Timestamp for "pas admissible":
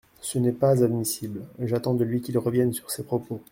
0.51-1.43